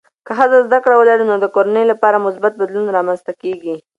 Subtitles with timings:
[0.25, 3.75] که ښځه زده کړه ولري، نو د کورنۍ لپاره مثبت بدلون رامنځته کېږي.